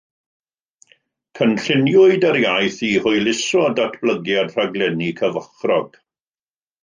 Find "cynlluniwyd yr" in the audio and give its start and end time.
1.39-2.39